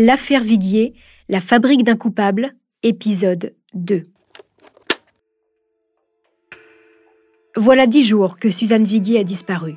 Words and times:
L'affaire 0.00 0.44
Viguier, 0.44 0.94
la 1.28 1.40
fabrique 1.40 1.82
d'un 1.82 1.96
coupable, 1.96 2.54
épisode 2.84 3.56
2. 3.74 4.06
Voilà 7.56 7.88
dix 7.88 8.04
jours 8.04 8.36
que 8.36 8.52
Suzanne 8.52 8.84
Viguier 8.84 9.18
a 9.18 9.24
disparu. 9.24 9.74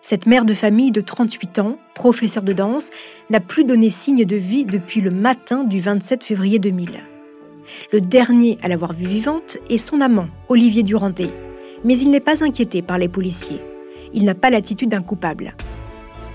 Cette 0.00 0.26
mère 0.26 0.44
de 0.44 0.54
famille 0.54 0.92
de 0.92 1.00
38 1.00 1.58
ans, 1.58 1.76
professeure 1.96 2.44
de 2.44 2.52
danse, 2.52 2.90
n'a 3.30 3.40
plus 3.40 3.64
donné 3.64 3.90
signe 3.90 4.24
de 4.24 4.36
vie 4.36 4.64
depuis 4.64 5.00
le 5.00 5.10
matin 5.10 5.64
du 5.64 5.80
27 5.80 6.22
février 6.22 6.60
2000. 6.60 7.00
Le 7.92 8.00
dernier 8.00 8.58
à 8.62 8.68
l'avoir 8.68 8.92
vue 8.92 9.08
vivante 9.08 9.58
est 9.68 9.78
son 9.78 10.00
amant, 10.00 10.28
Olivier 10.50 10.84
Duranté. 10.84 11.30
Mais 11.82 11.98
il 11.98 12.12
n'est 12.12 12.20
pas 12.20 12.44
inquiété 12.44 12.80
par 12.80 12.96
les 12.96 13.08
policiers. 13.08 13.60
Il 14.14 14.24
n'a 14.24 14.36
pas 14.36 14.50
l'attitude 14.50 14.90
d'un 14.90 15.02
coupable. 15.02 15.56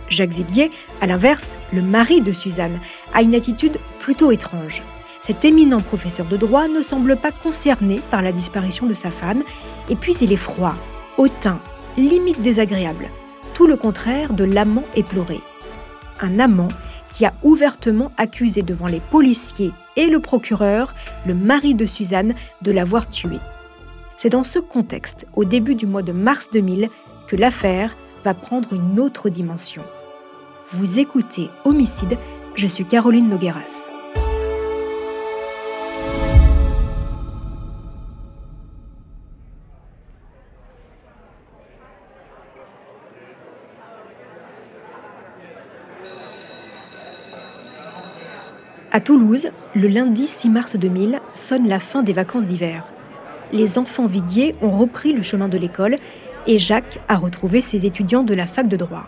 Jacques 0.10 0.32
Viguier, 0.32 0.72
à 1.02 1.08
l'inverse, 1.08 1.58
le 1.74 1.82
mari 1.82 2.22
de 2.22 2.32
Suzanne, 2.32 2.80
a 3.14 3.22
une 3.22 3.36
attitude 3.36 3.78
plutôt 4.00 4.32
étrange. 4.32 4.84
Cet 5.22 5.44
éminent 5.46 5.82
professeur 5.82 6.26
de 6.26 6.38
droit 6.38 6.68
ne 6.68 6.82
semble 6.82 7.18
pas 7.18 7.32
concerné 7.32 8.02
par 8.10 8.22
la 8.22 8.32
disparition 8.32 8.86
de 8.86 8.94
sa 8.94 9.12
femme, 9.12 9.44
et 9.90 9.96
puis 9.96 10.16
il 10.22 10.32
est 10.32 10.38
froid, 10.38 10.76
hautain, 11.18 11.60
limite 11.98 12.42
désagréable 12.42 13.10
tout 13.58 13.66
le 13.66 13.76
contraire 13.76 14.34
de 14.34 14.44
l'amant 14.44 14.84
éploré. 14.96 15.42
Un 16.22 16.40
amant 16.40 16.68
qui 17.10 17.26
a 17.26 17.34
ouvertement 17.42 18.12
accusé 18.16 18.62
devant 18.62 18.86
les 18.86 19.00
policiers 19.00 19.72
et 19.96 20.12
le 20.12 20.20
procureur 20.20 20.94
le 21.26 21.34
mari 21.34 21.74
de 21.74 21.88
Suzanne 21.88 22.36
de 22.62 22.72
l'avoir 22.72 23.10
tué. 23.10 23.40
C'est 24.16 24.30
dans 24.30 24.44
ce 24.44 24.60
contexte, 24.60 25.26
au 25.34 25.44
début 25.44 25.74
du 25.74 25.88
mois 25.88 26.04
de 26.04 26.12
mars 26.12 26.50
2000, 26.54 26.90
que 27.26 27.36
l'affaire 27.36 27.98
va 28.24 28.36
prendre 28.36 28.74
une 28.74 29.00
autre 29.00 29.30
dimension. 29.30 29.82
Vous 30.74 31.00
écoutez 31.00 31.50
Homicide, 31.64 32.18
je 32.56 32.68
suis 32.68 32.84
Caroline 32.84 33.30
Nogueras. 33.30 33.88
À 48.92 49.00
Toulouse, 49.00 49.50
le 49.74 49.88
lundi 49.88 50.28
6 50.28 50.50
mars 50.50 50.76
2000 50.76 51.22
sonne 51.34 51.70
la 51.70 51.80
fin 51.80 52.04
des 52.04 52.12
vacances 52.12 52.46
d'hiver. 52.46 52.84
Les 53.54 53.78
enfants 53.78 54.06
Viguier 54.06 54.54
ont 54.62 54.78
repris 54.78 55.14
le 55.14 55.24
chemin 55.24 55.48
de 55.48 55.58
l'école 55.58 55.96
et 56.46 56.60
Jacques 56.60 57.00
a 57.08 57.16
retrouvé 57.16 57.62
ses 57.62 57.86
étudiants 57.86 58.24
de 58.24 58.34
la 58.34 58.48
fac 58.48 58.68
de 58.68 58.76
droit. 58.76 59.08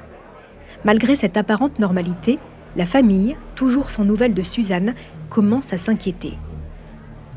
Malgré 0.86 1.16
cette 1.16 1.38
apparente 1.38 1.80
normalité, 1.80 2.40
la 2.76 2.86
famille, 2.86 3.36
toujours 3.56 3.90
sans 3.90 4.06
nouvelles 4.06 4.34
de 4.34 4.42
Suzanne, 4.42 4.94
commence 5.30 5.74
à 5.74 5.78
s'inquiéter. 5.78 6.34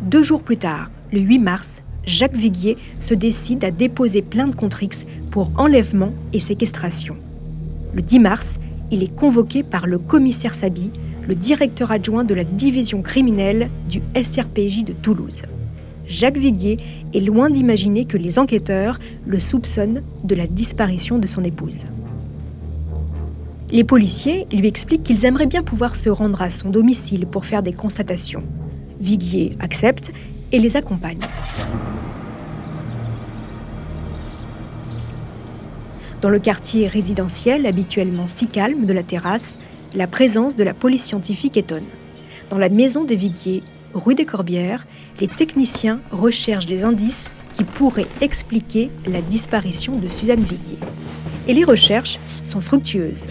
Deux 0.02 0.22
jours 0.22 0.42
plus 0.42 0.58
tard, 0.58 0.90
le 1.12 1.20
8 1.20 1.38
mars, 1.38 1.82
Jacques 2.04 2.36
Viguier 2.36 2.76
se 3.00 3.14
décide 3.14 3.64
à 3.64 3.70
déposer 3.70 4.22
plainte 4.22 4.56
contre 4.56 4.82
X 4.82 5.06
pour 5.30 5.52
enlèvement 5.56 6.12
et 6.32 6.40
séquestration. 6.40 7.16
Le 7.94 8.02
10 8.02 8.18
mars, 8.18 8.58
il 8.90 9.02
est 9.02 9.14
convoqué 9.14 9.62
par 9.62 9.86
le 9.86 9.98
commissaire 9.98 10.54
Sabi 10.54 10.90
le 11.27 11.34
directeur 11.34 11.92
adjoint 11.92 12.24
de 12.24 12.34
la 12.34 12.44
division 12.44 13.02
criminelle 13.02 13.70
du 13.88 14.02
SRPJ 14.20 14.84
de 14.84 14.92
Toulouse. 14.92 15.42
Jacques 16.06 16.36
Viguier 16.36 16.78
est 17.14 17.20
loin 17.20 17.48
d'imaginer 17.48 18.04
que 18.04 18.16
les 18.16 18.38
enquêteurs 18.38 18.98
le 19.27 19.38
soupçonnent 19.38 20.02
de 20.24 20.34
la 20.34 20.46
disparition 20.46 21.18
de 21.18 21.27
son 21.27 21.44
épouse. 21.44 21.86
Les 23.72 23.84
policiers 23.84 24.46
lui 24.52 24.68
expliquent 24.68 25.02
qu'ils 25.02 25.24
aimeraient 25.24 25.46
bien 25.46 25.62
pouvoir 25.62 25.96
se 25.96 26.10
rendre 26.10 26.42
à 26.42 26.50
son 26.50 26.68
domicile 26.68 27.26
pour 27.26 27.46
faire 27.46 27.62
des 27.62 27.72
constatations. 27.72 28.44
Viguier 29.00 29.52
accepte 29.60 30.12
et 30.52 30.58
les 30.58 30.77
accompagne. 30.77 31.20
Dans 36.20 36.28
le 36.28 36.38
quartier 36.38 36.86
résidentiel 36.86 37.64
habituellement 37.64 38.28
si 38.28 38.46
calme 38.46 38.84
de 38.84 38.92
la 38.92 39.02
terrasse, 39.02 39.56
la 39.94 40.06
présence 40.06 40.55
de 40.55 40.64
la 40.64 40.74
police 40.74 41.05
scientifique 41.05 41.56
étonne. 41.56 41.86
Dans 42.50 42.58
la 42.58 42.68
maison 42.68 43.05
des 43.05 43.16
Vidiers, 43.16 43.62
rue 43.94 44.14
des 44.14 44.27
Corbières, 44.27 44.86
les 45.18 45.28
techniciens 45.28 46.02
recherchent 46.11 46.66
des 46.66 46.84
indices 46.84 47.30
qui 47.55 47.64
pourraient 47.64 48.06
expliquer 48.20 48.90
la 49.06 49.22
disparition 49.22 49.96
de 49.96 50.11
Suzanne 50.11 50.42
Vidier. 50.42 50.78
Et 51.48 51.55
les 51.55 51.64
recherches 51.64 52.18
sont 52.44 52.61
fructueuses. 52.61 53.27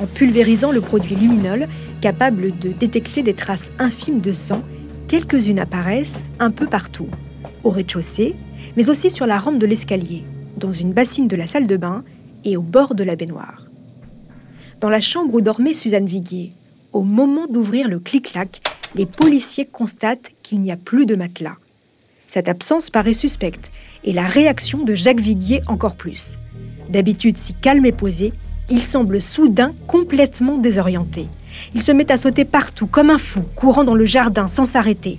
En 0.00 0.06
pulvérisant 0.06 0.72
le 0.72 0.80
produit 0.80 1.14
luminol, 1.14 1.68
capable 2.00 2.58
de 2.58 2.70
détecter 2.70 3.22
des 3.22 3.34
traces 3.34 3.70
infimes 3.78 4.20
de 4.20 4.32
sang, 4.32 4.62
quelques-unes 5.08 5.58
apparaissent 5.58 6.24
un 6.38 6.50
peu 6.50 6.66
partout. 6.66 7.08
Au 7.64 7.70
rez-de-chaussée, 7.70 8.36
mais 8.76 8.90
aussi 8.90 9.10
sur 9.10 9.26
la 9.26 9.38
rampe 9.38 9.58
de 9.58 9.66
l'escalier, 9.66 10.24
dans 10.56 10.72
une 10.72 10.92
bassine 10.92 11.28
de 11.28 11.36
la 11.36 11.46
salle 11.46 11.66
de 11.66 11.76
bain 11.76 12.04
et 12.44 12.56
au 12.56 12.62
bord 12.62 12.94
de 12.94 13.04
la 13.04 13.16
baignoire 13.16 13.66
dans 14.80 14.90
la 14.90 15.00
chambre 15.00 15.34
où 15.34 15.40
dormait 15.40 15.74
Suzanne 15.74 16.06
Viguier. 16.06 16.52
Au 16.92 17.02
moment 17.02 17.46
d'ouvrir 17.46 17.88
le 17.88 17.98
clic-clac, 17.98 18.60
les 18.94 19.06
policiers 19.06 19.66
constatent 19.66 20.32
qu'il 20.42 20.60
n'y 20.60 20.70
a 20.70 20.76
plus 20.76 21.06
de 21.06 21.16
matelas. 21.16 21.56
Cette 22.26 22.48
absence 22.48 22.90
paraît 22.90 23.12
suspecte, 23.12 23.70
et 24.04 24.12
la 24.12 24.26
réaction 24.26 24.84
de 24.84 24.94
Jacques 24.94 25.20
Viguier 25.20 25.62
encore 25.66 25.96
plus. 25.96 26.38
D'habitude 26.88 27.38
si 27.38 27.54
calme 27.54 27.86
et 27.86 27.92
posé, 27.92 28.32
il 28.70 28.82
semble 28.82 29.20
soudain 29.20 29.72
complètement 29.86 30.58
désorienté. 30.58 31.28
Il 31.74 31.82
se 31.82 31.92
met 31.92 32.10
à 32.10 32.16
sauter 32.16 32.44
partout 32.44 32.86
comme 32.86 33.10
un 33.10 33.18
fou, 33.18 33.42
courant 33.54 33.84
dans 33.84 33.94
le 33.94 34.04
jardin 34.04 34.48
sans 34.48 34.64
s'arrêter. 34.64 35.18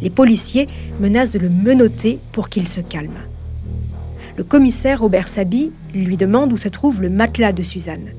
Les 0.00 0.10
policiers 0.10 0.68
menacent 1.00 1.32
de 1.32 1.38
le 1.38 1.48
menotter 1.48 2.18
pour 2.32 2.48
qu'il 2.48 2.68
se 2.68 2.80
calme. 2.80 3.18
Le 4.36 4.44
commissaire 4.44 5.00
Robert 5.00 5.28
Sabi 5.28 5.72
lui 5.94 6.16
demande 6.16 6.52
où 6.52 6.56
se 6.56 6.68
trouve 6.68 7.00
le 7.00 7.08
matelas 7.08 7.52
de 7.52 7.62
Suzanne 7.62 8.10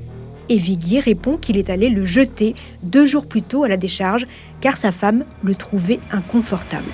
et 0.50 0.58
Viguier 0.58 1.00
répond 1.00 1.38
qu'il 1.38 1.58
est 1.58 1.70
allé 1.70 1.90
le 1.90 2.06
jeter 2.06 2.56
deux 2.84 3.06
jours 3.06 3.28
plus 3.28 3.42
tôt 3.42 3.64
à 3.64 3.68
la 3.68 3.78
décharge 3.78 4.26
car 4.62 4.78
sa 4.78 4.92
femme 4.92 5.26
le 5.44 5.56
trouvait 5.56 6.00
inconfortable. 6.12 6.92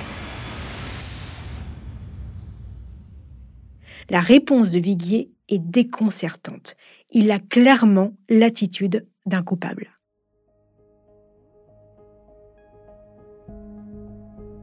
La 4.10 4.20
réponse 4.20 4.70
de 4.70 4.80
Viguier 4.80 5.30
est 5.50 5.60
déconcertante. 5.60 6.76
Il 7.16 7.30
a 7.30 7.38
clairement 7.38 8.14
l'attitude 8.28 9.06
d'un 9.28 9.44
coupable. 9.44 9.92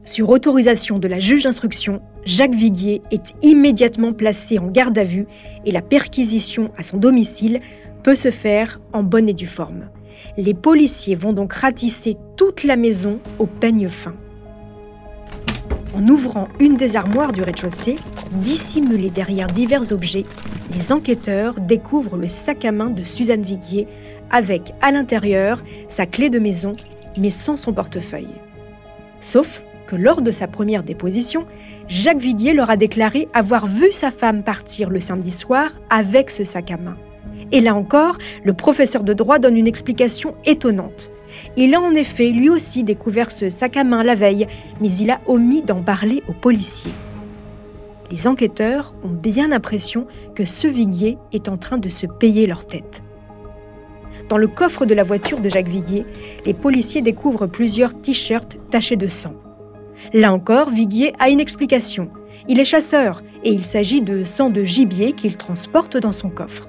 Sur 0.05 0.31
autorisation 0.31 0.99
de 0.99 1.07
la 1.07 1.21
juge 1.21 1.45
d'instruction, 1.45 2.03
Jacques 2.25 2.57
Viguier 2.57 3.03
est 3.13 3.37
immédiatement 3.43 4.13
placé 4.13 4.59
en 4.59 4.67
garde 4.67 4.99
à 4.99 5.05
vue 5.05 5.27
et 5.65 5.71
la 5.71 5.81
perquisition 5.81 6.73
à 6.77 6.83
son 6.83 6.97
domicile 6.97 7.61
peut 8.03 8.17
se 8.17 8.33
faire 8.33 8.81
en 8.93 9.05
bonne 9.05 9.29
et 9.29 9.35
due 9.35 9.47
forme. 9.47 9.89
Les 10.37 10.55
policiers 10.55 11.15
vont 11.15 11.33
donc 11.33 11.53
ratisser 11.53 12.17
toute 12.37 12.65
la 12.65 12.75
maison 12.75 13.21
au 13.39 13.47
peigne 13.47 13.89
fin. 13.89 14.17
En 15.95 16.07
ouvrant 16.07 16.49
une 16.61 16.77
des 16.77 16.97
armoires 16.97 17.33
du 17.33 17.43
rez-de-chaussée, 17.43 17.97
dissimulée 18.33 19.11
derrière 19.11 19.49
divers 19.49 19.93
objets, 19.93 20.25
les 20.75 20.93
enquêteurs 20.93 21.61
découvrent 21.61 22.17
le 22.17 22.29
sac 22.29 22.65
à 22.65 22.71
main 22.71 22.91
de 22.91 23.03
Suzanne 23.03 23.43
Viguier 23.43 23.89
avec 24.31 24.73
à 24.81 24.93
l'intérieur 24.93 25.63
sa 25.89 26.07
clé 26.07 26.31
de 26.31 26.39
maison, 26.39 26.77
mais 27.19 27.33
sans 27.33 27.57
son 27.57 27.73
portefeuille. 27.73 28.29
Sauf 29.21 29.65
que 29.89 29.97
lors 29.97 30.23
de 30.23 30.31
sa 30.31 30.47
première 30.47 30.85
déposition, 30.85 31.45
Jacques 31.89 32.21
Viguier 32.21 32.53
leur 32.53 32.71
a 32.71 32.77
déclaré 32.77 33.27
avoir 33.35 33.67
vu 33.67 33.91
sa 33.91 34.13
femme 34.13 34.45
partir 34.45 34.91
le 34.91 35.01
samedi 35.01 35.33
soir 35.33 35.73
avec 35.91 36.31
ce 36.31 36.45
sac 36.45 36.71
à 36.71 36.77
main. 36.77 36.97
Et 37.51 37.61
là 37.61 37.75
encore, 37.75 38.17
le 38.45 38.53
professeur 38.55 39.03
de 39.03 39.13
droit 39.13 39.41
donne 39.41 39.57
une 39.57 39.67
explication 39.67 40.37
étonnante. 40.45 41.11
Il 41.57 41.75
a 41.75 41.81
en 41.81 41.95
effet 41.95 42.31
lui 42.31 42.49
aussi 42.49 42.85
découvert 42.85 43.33
ce 43.33 43.51
sac 43.51 43.77
à 43.77 43.85
main 43.85 44.03
la 44.03 44.15
veille, 44.15 44.47
mais 44.81 44.93
il 44.95 45.11
a 45.11 45.21
omis 45.27 45.63
d'en 45.63 45.83
parler 45.83 46.23
aux 46.29 46.33
policiers. 46.33 46.93
Les 48.11 48.27
enquêteurs 48.27 48.95
ont 49.05 49.09
bien 49.09 49.49
l'impression 49.49 50.07
que 50.35 50.45
ce 50.45 50.67
Viguier 50.67 51.17
est 51.33 51.49
en 51.49 51.57
train 51.57 51.79
de 51.79 51.89
se 51.89 52.07
payer 52.07 52.47
leur 52.47 52.67
tête. 52.67 53.03
Dans 54.29 54.39
le 54.39 54.49
coffre 54.49 54.85
de 54.85 54.95
la 54.95 55.03
voiture 55.03 55.41
de 55.41 55.49
Jacques 55.49 55.69
Viguier, 55.69 56.05
les 56.45 56.55
policiers 56.55 57.03
découvrent 57.03 57.47
plusieurs 57.47 58.01
t-shirts 58.01 58.59
tachés 58.71 58.97
de 58.97 59.09
sang. 59.09 59.35
Là 60.13 60.33
encore, 60.33 60.71
Viguier 60.71 61.13
a 61.19 61.31
une 61.31 61.41
explication. 61.41 62.11
Il 62.49 62.59
est 62.59 62.65
chasseur 62.65 63.23
et 63.45 63.51
il 63.51 63.65
s'agit 63.65 64.03
de 64.03 64.25
sang 64.25 64.51
de 64.51 64.65
gibier 64.65 65.13
qu'il 65.13 65.37
transporte 65.37 65.97
dans 65.97 66.13
son 66.13 66.31
coffre. 66.31 66.69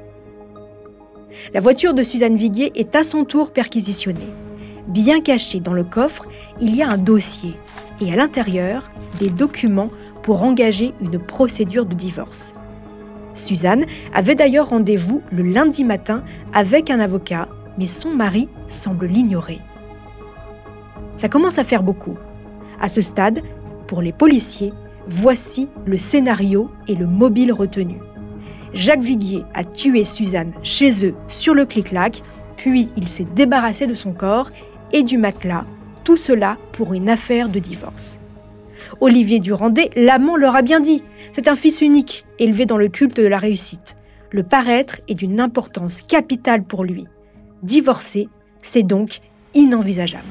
La 1.53 1.61
voiture 1.61 1.93
de 1.93 2.03
Suzanne 2.03 2.35
Viguier 2.35 2.71
est 2.75 2.95
à 2.95 3.03
son 3.03 3.25
tour 3.25 3.51
perquisitionnée. 3.51 4.33
Bien 4.87 5.21
caché 5.21 5.59
dans 5.59 5.73
le 5.73 5.83
coffre, 5.83 6.27
il 6.59 6.75
y 6.75 6.81
a 6.81 6.89
un 6.89 6.97
dossier 6.97 7.55
et 8.01 8.11
à 8.11 8.15
l'intérieur, 8.15 8.91
des 9.19 9.29
documents 9.29 9.91
pour 10.23 10.43
engager 10.43 10.93
une 11.01 11.19
procédure 11.19 11.85
de 11.85 11.93
divorce. 11.93 12.55
Suzanne 13.33 13.85
avait 14.13 14.35
d'ailleurs 14.35 14.69
rendez-vous 14.69 15.21
le 15.31 15.43
lundi 15.43 15.83
matin 15.83 16.23
avec 16.53 16.89
un 16.89 16.99
avocat, 16.99 17.47
mais 17.77 17.87
son 17.87 18.09
mari 18.09 18.49
semble 18.67 19.05
l'ignorer. 19.05 19.59
Ça 21.17 21.29
commence 21.29 21.59
à 21.59 21.63
faire 21.63 21.83
beaucoup. 21.83 22.17
À 22.79 22.87
ce 22.87 23.01
stade, 23.01 23.41
pour 23.87 24.01
les 24.01 24.11
policiers, 24.11 24.73
voici 25.07 25.69
le 25.85 25.97
scénario 25.97 26.71
et 26.87 26.95
le 26.95 27.05
mobile 27.05 27.53
retenu. 27.53 27.99
Jacques 28.73 29.03
Viguier 29.03 29.43
a 29.53 29.63
tué 29.63 30.05
Suzanne 30.05 30.53
chez 30.63 31.05
eux 31.05 31.15
sur 31.27 31.53
le 31.53 31.65
clic-clac, 31.65 32.21
puis 32.57 32.89
il 32.97 33.07
s'est 33.07 33.27
débarrassé 33.35 33.85
de 33.85 33.93
son 33.93 34.13
corps 34.13 34.49
et 34.93 35.03
du 35.03 35.17
matelas, 35.17 35.65
tout 36.03 36.17
cela 36.17 36.57
pour 36.71 36.93
une 36.93 37.09
affaire 37.09 37.49
de 37.49 37.59
divorce. 37.59 38.19
Olivier 38.99 39.39
Durandet, 39.39 39.89
l'amant 39.95 40.35
leur 40.35 40.55
a 40.55 40.61
bien 40.61 40.79
dit, 40.79 41.03
c'est 41.31 41.47
un 41.47 41.55
fils 41.55 41.81
unique, 41.81 42.25
élevé 42.39 42.65
dans 42.65 42.77
le 42.77 42.87
culte 42.87 43.17
de 43.17 43.27
la 43.27 43.37
réussite. 43.37 43.95
Le 44.31 44.43
paraître 44.43 44.99
est 45.07 45.15
d'une 45.15 45.39
importance 45.39 46.01
capitale 46.01 46.63
pour 46.63 46.83
lui. 46.83 47.05
Divorcer, 47.63 48.29
c'est 48.61 48.83
donc 48.83 49.19
inenvisageable. 49.53 50.25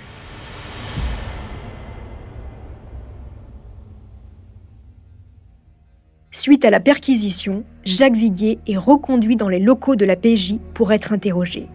Suite 6.31 6.65
à 6.65 6.71
la 6.71 6.81
perquisition, 6.81 7.65
Jacques 7.85 8.17
Viguier 8.17 8.61
est 8.67 8.79
reconduit 8.79 9.37
dans 9.37 9.49
les 9.49 9.59
locaux 9.59 9.97
de 9.97 10.07
la 10.07 10.17
PJ 10.17 10.55
pour 10.73 10.93
être 10.93 11.13
interrogé. 11.13 11.69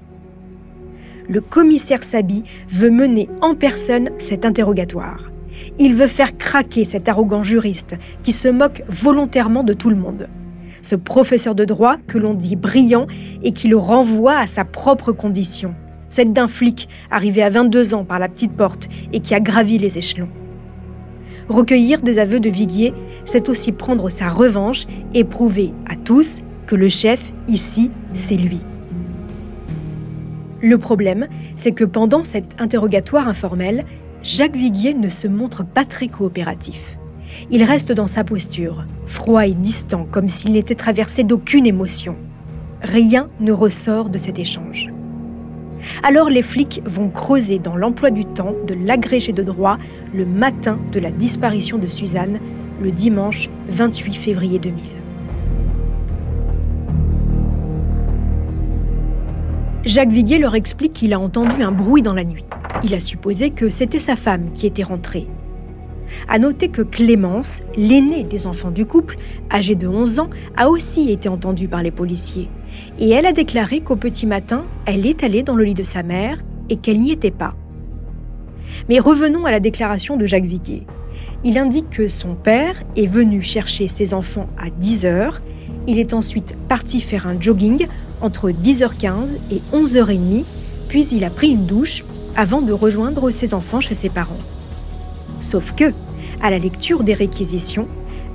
Le 1.28 1.42
commissaire 1.42 2.04
Sabi 2.04 2.44
veut 2.70 2.92
mener 2.92 3.30
en 3.42 3.56
personne 3.56 4.12
cet 4.20 4.46
interrogatoire. 4.46 5.32
Il 5.80 5.96
veut 5.96 6.08
faire 6.08 6.38
craquer 6.38 6.86
cet 6.86 7.10
arrogant 7.10 7.44
juriste 7.44 7.96
qui 8.22 8.32
se 8.32 8.48
moque 8.48 8.84
volontairement 8.88 9.64
de 9.64 9.74
tout 9.74 9.90
le 9.90 9.96
monde. 9.96 10.30
Ce 10.82 10.96
professeur 10.96 11.56
de 11.56 11.66
droit 11.66 11.98
que 12.08 12.20
l'on 12.20 12.36
dit 12.36 12.56
brillant 12.56 13.08
et 13.42 13.54
qui 13.54 13.68
le 13.68 13.78
renvoie 13.78 14.38
à 14.38 14.46
sa 14.46 14.66
propre 14.66 15.12
condition, 15.12 15.74
celle 16.10 16.32
d'un 16.32 16.48
flic 16.48 16.88
arrivé 17.10 17.42
à 17.42 17.50
22 17.50 17.96
ans 17.96 18.06
par 18.06 18.20
la 18.20 18.30
petite 18.30 18.54
porte 18.54 18.88
et 19.12 19.20
qui 19.20 19.34
a 19.34 19.40
gravi 19.40 19.80
les 19.80 19.98
échelons. 19.98 20.30
Recueillir 21.50 22.02
des 22.02 22.20
aveux 22.20 22.40
de 22.40 22.50
Viguier, 22.50 22.94
c'est 23.26 23.50
aussi 23.50 23.72
prendre 23.72 24.10
sa 24.10 24.30
revanche 24.30 24.86
et 25.14 25.24
prouver 25.24 25.74
à 25.90 25.96
tous 25.96 26.44
que 26.68 26.76
le 26.76 26.90
chef, 26.90 27.32
ici, 27.48 27.90
c'est 28.14 28.36
lui. 28.36 28.60
Le 30.66 30.80
problème, 30.80 31.28
c'est 31.56 31.74
que 31.74 31.84
pendant 31.84 32.24
cet 32.24 32.60
interrogatoire 32.60 33.28
informel, 33.28 33.86
Jacques 34.24 34.56
Viguier 34.56 34.96
ne 34.96 35.10
se 35.10 35.28
montre 35.28 35.64
pas 35.64 35.86
très 35.86 36.08
coopératif. 36.08 36.98
Il 37.52 37.62
reste 37.62 37.92
dans 37.92 38.08
sa 38.08 38.24
posture, 38.24 38.84
froid 39.06 39.46
et 39.46 39.54
distant, 39.54 40.08
comme 40.10 40.28
s'il 40.28 40.54
n'était 40.54 40.74
traversé 40.74 41.24
d'aucune 41.24 41.68
émotion. 41.68 42.16
Rien 42.82 43.30
ne 43.40 43.52
ressort 43.52 44.10
de 44.10 44.18
cet 44.18 44.40
échange. 44.40 44.92
Alors 46.02 46.32
les 46.32 46.42
flics 46.42 46.82
vont 46.84 47.12
creuser 47.12 47.60
dans 47.60 47.76
l'emploi 47.76 48.10
du 48.10 48.26
temps 48.26 48.56
de 48.66 48.74
l'agrégé 48.74 49.34
de 49.34 49.44
droit 49.44 49.78
le 50.16 50.26
matin 50.26 50.80
de 50.92 51.00
la 51.00 51.12
disparition 51.12 51.78
de 51.78 51.88
Suzanne, 51.88 52.40
le 52.82 52.90
dimanche 52.90 53.52
28 53.70 54.16
février 54.16 54.58
2000. 54.58 55.05
Jacques 59.86 60.12
Viguier 60.12 60.40
leur 60.40 60.56
explique 60.56 60.94
qu'il 60.94 61.14
a 61.14 61.20
entendu 61.20 61.62
un 61.62 61.72
bruit 61.72 62.02
dans 62.02 62.16
la 62.16 62.24
nuit. 62.24 62.44
Il 62.84 62.96
a 62.96 63.00
supposé 63.00 63.52
que 63.52 63.70
c'était 63.70 64.00
sa 64.00 64.16
femme 64.16 64.52
qui 64.52 64.66
était 64.66 64.82
rentrée. 64.82 65.28
À 66.28 66.40
noter 66.40 66.70
que 66.70 66.82
Clémence, 66.82 67.62
l'aînée 67.78 68.24
des 68.24 68.48
enfants 68.48 68.72
du 68.72 68.88
couple, 68.88 69.18
âgée 69.52 69.76
de 69.76 69.88
11 69.88 70.20
ans, 70.20 70.30
a 70.58 70.70
aussi 70.70 71.12
été 71.12 71.30
entendue 71.30 71.68
par 71.68 71.84
les 71.84 71.92
policiers 71.92 72.50
et 72.98 73.12
elle 73.12 73.28
a 73.28 73.32
déclaré 73.32 73.82
qu'au 73.82 73.96
petit 73.96 74.26
matin, 74.26 74.66
elle 74.88 75.06
est 75.06 75.24
allée 75.24 75.44
dans 75.44 75.56
le 75.56 75.64
lit 75.64 75.76
de 75.76 75.84
sa 75.84 76.02
mère 76.02 76.42
et 76.70 76.78
qu'elle 76.78 77.00
n'y 77.00 77.12
était 77.12 77.30
pas. 77.30 77.54
Mais 78.90 79.00
revenons 79.00 79.46
à 79.46 79.52
la 79.52 79.60
déclaration 79.60 80.18
de 80.18 80.26
Jacques 80.26 80.46
Viguier. 80.46 80.88
Il 81.44 81.60
indique 81.60 81.92
que 81.92 82.08
son 82.08 82.34
père 82.34 82.82
est 82.96 83.06
venu 83.06 83.44
chercher 83.44 83.88
ses 83.88 84.16
enfants 84.16 84.50
à 84.58 84.70
10h. 84.70 85.42
Il 85.88 86.00
est 86.00 86.14
ensuite 86.14 86.58
parti 86.68 87.02
faire 87.02 87.28
un 87.28 87.40
jogging 87.40 87.86
entre 88.22 88.50
10h15 88.52 89.28
et 89.52 89.62
11h30, 89.74 90.44
puis 90.88 91.06
il 91.08 91.24
a 91.24 91.30
pris 91.30 91.52
une 91.52 91.66
douche 91.66 92.04
avant 92.36 92.62
de 92.62 92.74
rejoindre 92.74 93.30
ses 93.32 93.54
enfants 93.54 93.82
chez 93.82 93.96
ses 93.96 94.10
parents. 94.10 94.36
Sauf 95.42 95.74
que, 95.76 95.94
à 96.42 96.50
la 96.50 96.60
lecture 96.60 97.04
des 97.04 97.14
réquisitions, 97.14 97.88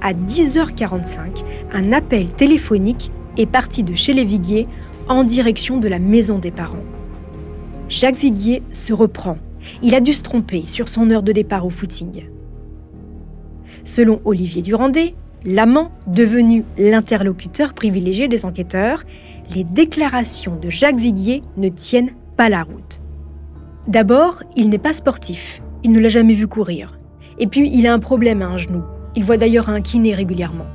à 0.02 0.14
10h45, 0.14 1.44
un 1.72 1.92
appel 1.92 2.30
téléphonique 2.30 3.10
est 3.36 3.46
parti 3.46 3.82
de 3.82 3.94
chez 3.94 4.12
les 4.12 4.24
Viguier 4.24 4.66
en 5.08 5.24
direction 5.24 5.78
de 5.78 5.88
la 5.88 5.98
maison 5.98 6.38
des 6.38 6.50
parents. 6.50 6.84
Jacques 7.88 8.16
Viguier 8.16 8.62
se 8.72 8.92
reprend. 8.92 9.38
Il 9.82 9.94
a 9.94 10.00
dû 10.00 10.12
se 10.12 10.22
tromper 10.22 10.62
sur 10.64 10.88
son 10.88 11.10
heure 11.10 11.22
de 11.22 11.32
départ 11.32 11.66
au 11.66 11.70
footing. 11.70 12.24
Selon 13.84 14.20
Olivier 14.24 14.62
Durandet, 14.62 15.14
l'amant 15.44 15.90
devenu 16.06 16.64
l'interlocuteur 16.78 17.74
privilégié 17.74 18.28
des 18.28 18.44
enquêteurs, 18.44 19.04
les 19.54 19.64
déclarations 19.64 20.56
de 20.56 20.70
Jacques 20.70 20.98
Viguier 21.00 21.42
ne 21.56 21.68
tiennent 21.68 22.12
pas 22.36 22.48
la 22.48 22.62
route. 22.62 23.00
D'abord, 23.88 24.42
il 24.56 24.68
n'est 24.68 24.78
pas 24.78 24.92
sportif. 24.92 25.62
Il 25.82 25.92
ne 25.92 26.00
l'a 26.00 26.08
jamais 26.08 26.34
vu 26.34 26.46
courir. 26.46 26.98
Et 27.38 27.46
puis, 27.46 27.70
il 27.72 27.86
a 27.86 27.92
un 27.92 27.98
problème 27.98 28.42
à 28.42 28.46
un 28.46 28.58
genou. 28.58 28.84
Il 29.16 29.24
voit 29.24 29.38
d'ailleurs 29.38 29.68
un 29.70 29.80
kiné 29.80 30.14
régulièrement. 30.14 30.66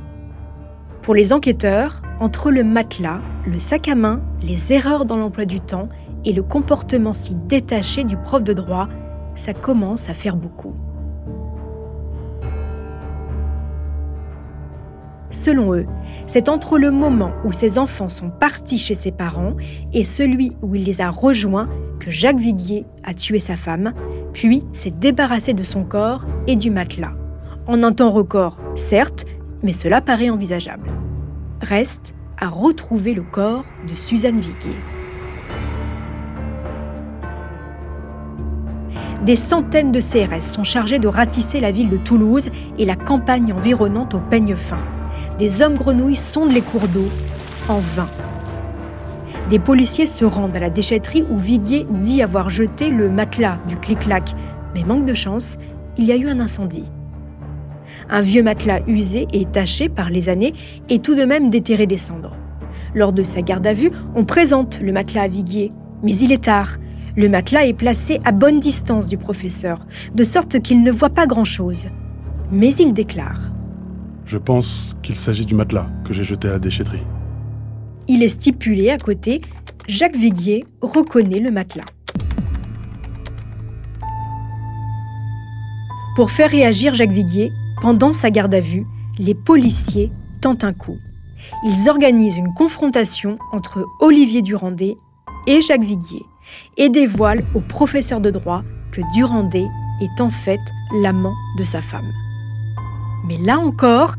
Pour 1.02 1.16
les 1.16 1.32
enquêteurs, 1.32 2.02
entre 2.20 2.52
le 2.52 2.64
matelas, 2.64 3.20
le 3.46 3.60
sac 3.60 3.88
à 3.88 3.96
main, 3.96 4.22
les 4.42 4.74
erreurs 4.74 5.06
dans 5.06 5.18
l'emploi 5.18 5.46
du 5.46 5.60
temps 5.60 5.88
et 6.26 6.34
le 6.34 6.44
comportement 6.44 7.14
si 7.14 7.36
détaché 7.36 8.04
du 8.04 8.18
prof 8.18 8.44
de 8.44 8.54
droit, 8.54 8.90
ça 9.36 9.54
commence 9.54 10.10
à 10.10 10.14
faire 10.14 10.36
beaucoup. 10.36 10.74
Selon 15.36 15.74
eux, 15.74 15.86
c'est 16.28 16.48
entre 16.48 16.80
le 16.80 16.92
moment 16.92 17.34
où 17.44 17.52
ses 17.52 17.78
enfants 17.78 18.08
sont 18.08 18.30
partis 18.30 18.78
chez 18.78 18.96
ses 18.96 19.12
parents 19.12 19.58
et 19.92 20.06
celui 20.06 20.54
où 20.62 20.76
il 20.76 20.86
les 20.86 21.02
a 21.02 21.10
rejoints 21.10 21.68
que 22.00 22.10
Jacques 22.10 22.40
Viguier 22.40 22.86
a 23.04 23.14
tué 23.14 23.42
sa 23.42 23.58
femme, 23.58 23.94
puis 24.32 24.64
s'est 24.72 24.94
débarrassé 24.98 25.54
de 25.54 25.64
son 25.64 25.84
corps 25.84 26.26
et 26.48 26.56
du 26.56 26.72
matelas. 26.72 27.12
En 27.68 27.84
un 27.84 27.92
temps 27.92 28.12
record, 28.12 28.58
certes, 28.76 29.26
mais 29.62 29.74
cela 29.74 30.00
paraît 30.00 30.30
envisageable. 30.30 30.90
Reste 31.62 32.16
à 32.40 32.48
retrouver 32.48 33.14
le 33.14 33.24
corps 33.24 33.66
de 33.90 33.94
Suzanne 33.94 34.40
Viguier. 34.40 34.78
Des 39.26 39.36
centaines 39.36 39.92
de 39.92 40.00
CRS 40.00 40.44
sont 40.44 40.64
chargés 40.64 41.00
de 41.00 41.10
ratisser 41.10 41.60
la 41.60 41.72
ville 41.72 41.90
de 41.90 41.98
Toulouse 41.98 42.52
et 42.78 42.86
la 42.86 42.96
campagne 42.96 43.52
environnante 43.52 44.14
au 44.14 44.20
peigne 44.20 44.56
fin. 44.56 44.80
Des 45.38 45.62
hommes 45.62 45.76
grenouilles 45.76 46.16
sondent 46.16 46.54
les 46.54 46.62
cours 46.62 46.88
d'eau 46.88 47.10
en 47.68 47.80
vain. 47.80 48.08
Des 49.50 49.60
policiers 49.60 50.08
se 50.08 50.24
rendent 50.24 50.56
à 50.56 50.60
la 50.60 50.70
déchetterie 50.70 51.26
où 51.30 51.38
Viguier 51.38 51.86
dit 51.90 52.22
avoir 52.22 52.50
jeté 52.50 52.90
le 52.90 53.10
matelas 53.10 53.60
du 53.68 53.76
clic-clac. 53.76 54.30
Mais 54.74 54.84
manque 54.86 55.06
de 55.06 55.14
chance, 55.14 55.58
il 55.98 56.06
y 56.06 56.14
a 56.14 56.16
eu 56.16 56.30
un 56.30 56.40
incendie. 56.40 56.86
Un 58.10 58.22
vieux 58.22 58.44
matelas 58.44 58.80
usé 58.88 59.28
et 59.34 59.44
taché 59.44 59.90
par 59.90 60.10
les 60.10 60.30
années 60.30 60.54
est 60.90 61.04
tout 61.04 61.16
de 61.16 61.26
même 61.26 61.50
déterré 61.50 61.86
des 61.86 61.98
cendres. 61.98 62.38
Lors 62.94 63.12
de 63.12 63.24
sa 63.24 63.42
garde 63.42 63.68
à 63.68 63.74
vue, 63.74 63.92
on 64.16 64.24
présente 64.24 64.80
le 64.80 64.94
matelas 64.94 65.24
à 65.24 65.28
Viguier, 65.28 65.74
mais 66.02 66.16
il 66.16 66.32
est 66.32 66.46
tard. 66.46 66.78
Le 67.18 67.28
matelas 67.28 67.66
est 67.66 67.74
placé 67.74 68.22
à 68.24 68.32
bonne 68.32 68.62
distance 68.62 69.08
du 69.08 69.18
professeur, 69.18 69.86
de 70.14 70.24
sorte 70.24 70.62
qu'il 70.62 70.82
ne 70.82 70.92
voit 70.92 71.10
pas 71.10 71.28
grand-chose. 71.28 71.88
Mais 72.52 72.74
il 72.76 72.94
déclare 72.94 73.52
Je 74.26 74.38
pense 74.38 74.96
qu'il 75.04 75.16
s'agit 75.16 75.46
du 75.46 75.54
matelas 75.54 75.88
que 76.04 76.14
j'ai 76.14 76.24
jeté 76.24 76.48
à 76.48 76.54
la 76.54 76.60
déchetterie. 76.60 77.04
Il 78.08 78.24
est 78.24 78.30
stipulé 78.30 78.90
à 78.90 78.98
côté 78.98 79.42
Jacques 79.88 80.18
Viguier 80.18 80.66
reconnaît 80.82 81.40
le 81.40 81.52
matelas. 81.52 81.86
Pour 86.16 86.32
faire 86.32 86.50
réagir 86.50 86.94
Jacques 86.94 87.12
Viguier, 87.12 87.52
pendant 87.82 88.14
sa 88.14 88.32
garde 88.32 88.56
à 88.56 88.62
vue, 88.62 88.86
les 89.20 89.36
policiers 89.36 90.10
tentent 90.42 90.64
un 90.64 90.74
coup. 90.74 90.98
Ils 91.64 91.90
organisent 91.90 92.38
une 92.38 92.54
confrontation 92.54 93.38
entre 93.52 93.86
Olivier 94.00 94.42
Durandet 94.42 94.96
et 95.46 95.62
Jacques 95.62 95.84
Viguier 95.84 96.24
et 96.78 96.90
dévoilent 96.90 97.46
au 97.54 97.60
professeur 97.60 98.22
de 98.22 98.32
droit 98.32 98.64
que 98.92 99.02
Durandet 99.14 99.68
est 100.02 100.22
en 100.22 100.30
fait 100.30 100.62
l'amant 101.02 101.34
de 101.58 101.64
sa 101.64 101.82
femme. 101.82 102.12
Mais 103.28 103.38
là 103.38 103.58
encore, 103.60 104.16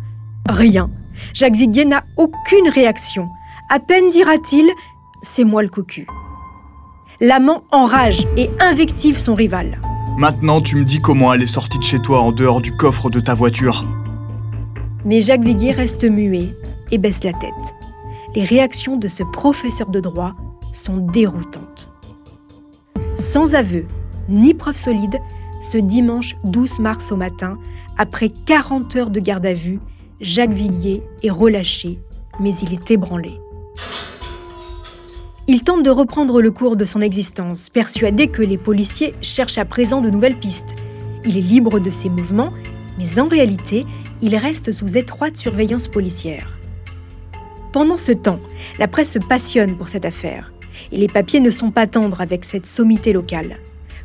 rien. 0.49 0.91
Jacques 1.33 1.57
Viguier 1.57 1.85
n'a 1.85 2.05
aucune 2.17 2.69
réaction. 2.73 3.29
À 3.71 3.79
peine 3.79 4.11
dira-t-il 4.11 4.69
C'est 5.23 5.45
moi 5.45 5.63
le 5.63 5.69
cocu. 5.69 6.07
L'amant 7.21 7.63
enrage 7.71 8.27
et 8.37 8.51
invective 8.61 9.19
son 9.19 9.35
rival. 9.35 9.81
Maintenant, 10.19 10.61
tu 10.61 10.77
me 10.77 10.85
dis 10.85 10.99
comment 10.99 11.33
elle 11.33 11.43
est 11.43 11.47
sortie 11.47 11.79
de 11.79 11.85
chez 11.85 11.99
toi 11.99 12.21
en 12.21 12.33
dehors 12.33 12.61
du 12.61 12.77
coffre 12.77 13.11
de 13.11 13.21
ta 13.21 13.35
voiture. 13.35 13.85
Mais 15.05 15.23
Jacques 15.23 15.45
Viguier 15.45 15.73
reste 15.73 16.05
muet 16.05 16.55
et 16.91 16.99
baisse 16.99 17.23
la 17.23 17.33
tête. 17.33 17.75
Les 18.35 18.45
réactions 18.45 18.97
de 18.97 19.09
ce 19.09 19.23
professeur 19.23 19.89
de 19.89 20.01
droit 20.01 20.35
sont 20.73 20.99
déroutantes. 20.99 21.93
Sans 23.17 23.55
aveu 23.55 23.87
ni 24.29 24.53
preuve 24.53 24.77
solide, 24.77 25.19
ce 25.63 25.79
dimanche 25.79 26.37
12 26.45 26.81
mars 26.81 27.13
au 27.13 27.17
matin, 27.17 27.59
après 27.99 28.29
40 28.29 28.97
heures 28.97 29.11
de 29.11 29.21
garde 29.21 29.47
à 29.47 29.55
vue, 29.55 29.81
Jacques 30.21 30.53
Villiers 30.53 31.03
est 31.23 31.31
relâché, 31.31 31.99
mais 32.41 32.55
il 32.57 32.73
est 32.73 32.91
ébranlé. 32.91 33.41
Il 35.49 35.63
tente 35.63 35.85
de 35.85 35.91
reprendre 35.91 36.43
le 36.43 36.51
cours 36.51 36.77
de 36.77 36.85
son 36.85 37.01
existence, 37.01 37.71
persuadé 37.71 38.29
que 38.29 38.43
les 38.43 38.59
policiers 38.59 39.15
cherchent 39.23 39.59
à 39.59 39.65
présent 39.65 40.01
de 40.01 40.11
nouvelles 40.11 40.39
pistes. 40.39 40.75
Il 41.25 41.37
est 41.37 41.41
libre 41.41 41.79
de 41.79 41.91
ses 41.91 42.09
mouvements, 42.09 42.53
mais 42.99 43.21
en 43.21 43.29
réalité, 43.29 43.87
il 44.23 44.35
reste 44.37 44.73
sous 44.73 44.97
étroite 44.97 45.37
surveillance 45.37 45.89
policière. 45.89 46.59
Pendant 47.73 47.97
ce 47.97 48.13
temps, 48.13 48.41
la 48.79 48.89
presse 48.89 49.13
se 49.13 49.19
passionne 49.19 49.77
pour 49.77 49.89
cette 49.89 50.05
affaire, 50.05 50.53
et 50.93 50.97
les 50.97 51.09
papiers 51.09 51.41
ne 51.41 51.51
sont 51.51 51.71
pas 51.71 51.87
tendres 51.87 52.21
avec 52.21 52.45
cette 52.45 52.67
sommité 52.67 53.13
locale. 53.13 53.59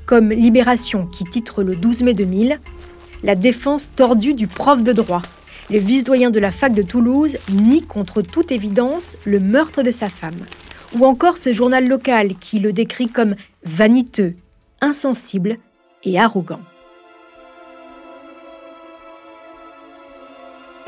Comme 0.05 0.29
Libération 0.29 1.07
qui 1.07 1.23
titre 1.23 1.63
le 1.63 1.75
12 1.75 2.03
mai 2.03 2.13
2000 2.13 2.59
La 3.23 3.35
défense 3.35 3.93
tordue 3.95 4.33
du 4.33 4.47
prof 4.47 4.83
de 4.83 4.93
droit. 4.93 5.21
Le 5.69 5.77
vice-doyen 5.77 6.31
de 6.31 6.39
la 6.39 6.51
fac 6.51 6.73
de 6.73 6.81
Toulouse 6.81 7.37
nie 7.51 7.83
contre 7.83 8.21
toute 8.21 8.51
évidence 8.51 9.15
le 9.25 9.39
meurtre 9.39 9.83
de 9.83 9.91
sa 9.91 10.09
femme 10.09 10.45
ou 10.97 11.05
encore 11.05 11.37
ce 11.37 11.53
journal 11.53 11.87
local 11.87 12.35
qui 12.35 12.59
le 12.59 12.73
décrit 12.73 13.07
comme 13.07 13.35
vaniteux, 13.63 14.35
insensible 14.81 15.57
et 16.03 16.19
arrogant. 16.19 16.61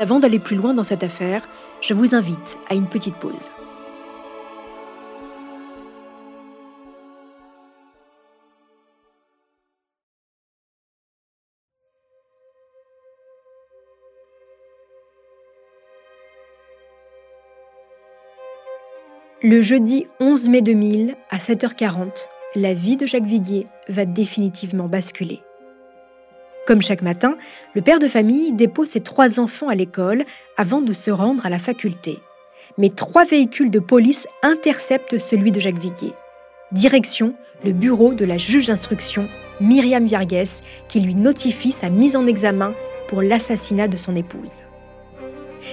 Avant 0.00 0.18
d'aller 0.18 0.40
plus 0.40 0.56
loin 0.56 0.74
dans 0.74 0.84
cette 0.84 1.04
affaire, 1.04 1.48
je 1.80 1.94
vous 1.94 2.14
invite 2.14 2.58
à 2.68 2.74
une 2.74 2.88
petite 2.88 3.14
pause. 3.14 3.50
Le 19.46 19.60
jeudi 19.60 20.06
11 20.20 20.48
mai 20.48 20.62
2000, 20.62 21.16
à 21.28 21.36
7h40, 21.36 22.28
la 22.54 22.72
vie 22.72 22.96
de 22.96 23.06
Jacques 23.06 23.26
Viguier 23.26 23.66
va 23.88 24.06
définitivement 24.06 24.88
basculer. 24.88 25.42
Comme 26.66 26.80
chaque 26.80 27.02
matin, 27.02 27.36
le 27.74 27.82
père 27.82 27.98
de 27.98 28.08
famille 28.08 28.54
dépose 28.54 28.88
ses 28.88 29.02
trois 29.02 29.38
enfants 29.40 29.68
à 29.68 29.74
l'école 29.74 30.24
avant 30.56 30.80
de 30.80 30.94
se 30.94 31.10
rendre 31.10 31.44
à 31.44 31.50
la 31.50 31.58
faculté. 31.58 32.20
Mais 32.78 32.88
trois 32.88 33.26
véhicules 33.26 33.70
de 33.70 33.80
police 33.80 34.26
interceptent 34.42 35.18
celui 35.18 35.52
de 35.52 35.60
Jacques 35.60 35.76
Viguier. 35.76 36.14
Direction 36.72 37.34
le 37.66 37.72
bureau 37.72 38.14
de 38.14 38.24
la 38.24 38.38
juge 38.38 38.68
d'instruction 38.68 39.28
Myriam 39.60 40.06
Viergues 40.06 40.62
qui 40.88 41.00
lui 41.00 41.14
notifie 41.14 41.72
sa 41.72 41.90
mise 41.90 42.16
en 42.16 42.26
examen 42.26 42.72
pour 43.08 43.20
l'assassinat 43.20 43.88
de 43.88 43.98
son 43.98 44.16
épouse. 44.16 44.54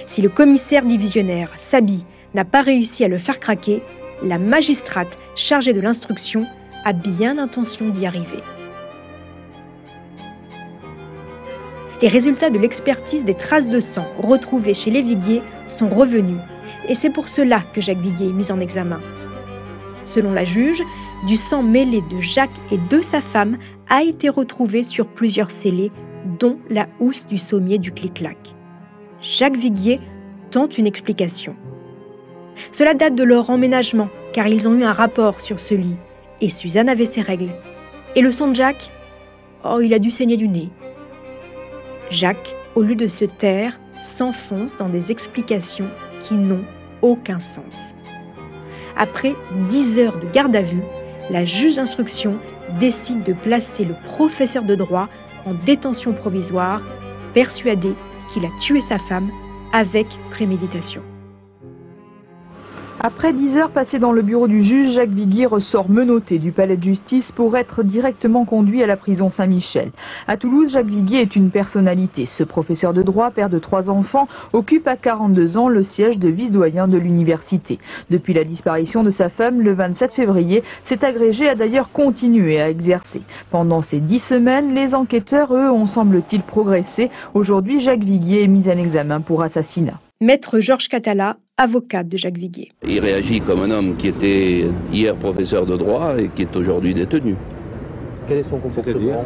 Si 0.06 0.20
le 0.20 0.28
commissaire 0.28 0.84
divisionnaire 0.84 1.54
s'habille 1.56 2.04
n'a 2.34 2.44
pas 2.44 2.62
réussi 2.62 3.04
à 3.04 3.08
le 3.08 3.18
faire 3.18 3.40
craquer, 3.40 3.82
la 4.22 4.38
magistrate 4.38 5.18
chargée 5.34 5.72
de 5.72 5.80
l'instruction 5.80 6.46
a 6.84 6.92
bien 6.92 7.34
l'intention 7.34 7.88
d'y 7.88 8.06
arriver. 8.06 8.42
Les 12.00 12.08
résultats 12.08 12.50
de 12.50 12.58
l'expertise 12.58 13.24
des 13.24 13.34
traces 13.34 13.68
de 13.68 13.78
sang 13.78 14.06
retrouvées 14.18 14.74
chez 14.74 14.90
les 14.90 15.02
Viguier 15.02 15.40
sont 15.68 15.88
revenus, 15.88 16.40
et 16.88 16.96
c'est 16.96 17.10
pour 17.10 17.28
cela 17.28 17.62
que 17.72 17.80
Jacques 17.80 18.00
Viguier 18.00 18.28
est 18.28 18.32
mis 18.32 18.50
en 18.50 18.58
examen. 18.58 19.00
Selon 20.04 20.32
la 20.32 20.44
juge, 20.44 20.82
du 21.28 21.36
sang 21.36 21.62
mêlé 21.62 22.00
de 22.10 22.20
Jacques 22.20 22.50
et 22.72 22.78
de 22.78 23.00
sa 23.00 23.20
femme 23.20 23.56
a 23.88 24.02
été 24.02 24.28
retrouvé 24.28 24.82
sur 24.82 25.06
plusieurs 25.06 25.52
scellés, 25.52 25.92
dont 26.40 26.58
la 26.70 26.88
housse 26.98 27.26
du 27.26 27.38
sommier 27.38 27.78
du 27.78 27.92
clic-clac. 27.92 28.54
Jacques 29.20 29.56
Viguier 29.56 30.00
tente 30.50 30.78
une 30.78 30.86
explication. 30.88 31.54
Cela 32.70 32.94
date 32.94 33.14
de 33.14 33.24
leur 33.24 33.50
emménagement, 33.50 34.08
car 34.32 34.46
ils 34.46 34.68
ont 34.68 34.74
eu 34.74 34.84
un 34.84 34.92
rapport 34.92 35.40
sur 35.40 35.60
ce 35.60 35.74
lit, 35.74 35.96
et 36.40 36.50
Suzanne 36.50 36.88
avait 36.88 37.06
ses 37.06 37.20
règles. 37.20 37.52
Et 38.14 38.20
le 38.20 38.32
sang 38.32 38.48
de 38.48 38.56
Jacques? 38.56 38.90
Oh, 39.64 39.80
il 39.80 39.94
a 39.94 39.98
dû 39.98 40.10
saigner 40.10 40.36
du 40.36 40.48
nez. 40.48 40.70
Jacques, 42.10 42.54
au 42.74 42.82
lieu 42.82 42.94
de 42.94 43.08
se 43.08 43.24
taire, 43.24 43.80
s'enfonce 44.00 44.76
dans 44.76 44.88
des 44.88 45.10
explications 45.10 45.88
qui 46.20 46.34
n'ont 46.34 46.64
aucun 47.00 47.40
sens. 47.40 47.94
Après 48.96 49.34
dix 49.68 49.98
heures 49.98 50.18
de 50.18 50.26
garde 50.26 50.54
à 50.56 50.62
vue, 50.62 50.82
la 51.30 51.44
juge 51.44 51.76
d'instruction 51.76 52.38
décide 52.78 53.22
de 53.22 53.32
placer 53.32 53.84
le 53.84 53.94
professeur 54.04 54.64
de 54.64 54.74
droit 54.74 55.08
en 55.46 55.54
détention 55.54 56.12
provisoire, 56.12 56.82
persuadé 57.34 57.94
qu'il 58.32 58.44
a 58.44 58.50
tué 58.60 58.80
sa 58.80 58.98
femme 58.98 59.30
avec 59.72 60.06
préméditation. 60.30 61.02
Après 63.00 63.32
dix 63.32 63.56
heures 63.56 63.70
passées 63.70 63.98
dans 63.98 64.12
le 64.12 64.22
bureau 64.22 64.46
du 64.46 64.62
juge, 64.62 64.92
Jacques 64.92 65.10
Viguier 65.10 65.46
ressort 65.46 65.88
menotté 65.88 66.38
du 66.38 66.52
palais 66.52 66.76
de 66.76 66.84
justice 66.84 67.32
pour 67.32 67.56
être 67.56 67.82
directement 67.82 68.44
conduit 68.44 68.82
à 68.82 68.86
la 68.86 68.96
prison 68.96 69.30
Saint-Michel. 69.30 69.90
À 70.28 70.36
Toulouse, 70.36 70.72
Jacques 70.72 70.86
Viguier 70.86 71.22
est 71.22 71.34
une 71.34 71.50
personnalité. 71.50 72.26
Ce 72.26 72.44
professeur 72.44 72.92
de 72.92 73.02
droit, 73.02 73.30
père 73.30 73.48
de 73.48 73.58
trois 73.58 73.90
enfants, 73.90 74.28
occupe 74.52 74.86
à 74.86 74.96
42 74.96 75.56
ans 75.56 75.68
le 75.68 75.82
siège 75.82 76.18
de 76.18 76.28
vice-doyen 76.28 76.86
de 76.86 76.98
l'université. 76.98 77.78
Depuis 78.10 78.34
la 78.34 78.44
disparition 78.44 79.02
de 79.02 79.10
sa 79.10 79.30
femme 79.30 79.62
le 79.62 79.72
27 79.72 80.12
février, 80.12 80.62
cet 80.84 81.02
agrégé 81.02 81.48
a 81.48 81.54
d'ailleurs 81.54 81.90
continué 81.90 82.60
à 82.60 82.70
exercer. 82.70 83.22
Pendant 83.50 83.82
ces 83.82 84.00
dix 84.00 84.20
semaines, 84.20 84.74
les 84.74 84.94
enquêteurs, 84.94 85.54
eux, 85.54 85.70
ont 85.70 85.86
semble-t-il 85.86 86.42
progressé. 86.42 87.10
Aujourd'hui, 87.34 87.80
Jacques 87.80 88.04
Viguier 88.04 88.44
est 88.44 88.48
mis 88.48 88.68
en 88.68 88.78
examen 88.78 89.20
pour 89.20 89.42
assassinat. 89.42 89.98
Maître 90.20 90.60
Georges 90.60 90.86
Catala, 90.86 91.36
avocat 91.62 92.02
de 92.02 92.16
Jacques 92.16 92.38
Viguier. 92.38 92.68
Il 92.86 93.00
réagit 93.00 93.40
comme 93.40 93.62
un 93.62 93.70
homme 93.70 93.96
qui 93.96 94.08
était 94.08 94.64
hier 94.90 95.14
professeur 95.16 95.66
de 95.66 95.76
droit 95.76 96.18
et 96.18 96.28
qui 96.28 96.42
est 96.42 96.56
aujourd'hui 96.56 96.94
détenu. 96.94 97.36
Quel 98.26 98.38
est 98.38 98.50
son 98.50 98.58
comportement 98.58 99.24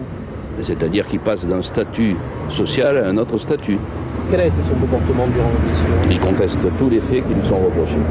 C'est-à-dire 0.62 1.06
qu'il 1.08 1.20
passe 1.20 1.46
d'un 1.46 1.62
statut 1.62 2.14
social 2.50 2.98
à 2.98 3.08
un 3.08 3.16
autre 3.16 3.38
statut. 3.38 3.78
Quel 4.30 4.40
a 4.40 4.46
été 4.46 4.56
son 4.68 4.74
comportement 4.74 5.28
durant 5.28 5.50
l'audition 5.50 6.10
Il 6.10 6.18
conteste 6.20 6.60
tous 6.78 6.90
les 6.90 7.00
faits 7.00 7.26
qui 7.26 7.34
lui 7.34 7.48
sont 7.48 7.64
reprochés. 7.64 8.04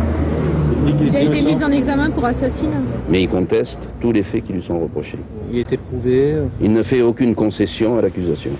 Il 1.02 1.16
a 1.16 1.22
été 1.22 1.42
mis 1.42 1.64
en 1.64 1.72
examen 1.72 2.10
pour 2.12 2.26
assassinat. 2.26 2.82
Mais 3.10 3.24
il 3.24 3.30
conteste 3.30 3.88
tous 4.00 4.12
les 4.12 4.24
faits 4.24 4.46
qui 4.46 4.54
lui 4.54 4.64
sont 4.64 4.80
reprochés. 4.80 5.20
Il 5.52 5.58
a 5.58 5.62
été 5.62 5.78
prouvé 5.78 6.38
Il 6.62 6.72
ne 6.72 6.84
fait 6.84 7.02
aucune 7.02 7.36
concession 7.36 7.98
à 7.98 8.02
l'accusation. 8.02 8.52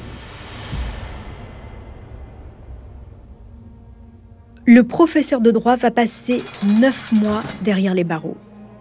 Le 4.68 4.82
professeur 4.82 5.42
de 5.42 5.52
droit 5.52 5.76
va 5.76 5.92
passer 5.92 6.42
neuf 6.82 7.12
mois 7.12 7.44
derrière 7.62 7.94
les 7.94 8.04
barreaux. 8.04 8.38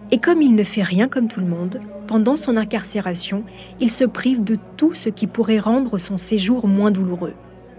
Et 0.09 0.17
comme 0.17 0.41
il 0.41 0.55
ne 0.55 0.63
fait 0.63 0.81
rien 0.81 1.07
comme 1.07 1.27
tout 1.27 1.39
le 1.39 1.45
monde, 1.45 1.79
pendant 2.07 2.37
son 2.37 2.57
incarcération, 2.57 3.43
il 3.79 3.91
se 3.91 4.03
prive 4.03 4.43
de 4.43 4.57
tout 4.77 4.95
ce 4.95 5.09
qui 5.09 5.27
pourrait 5.27 5.59
rendre 5.59 5.99
son 5.99 6.17
séjour 6.17 6.67
moins 6.67 6.89
douloureux. 6.89 7.35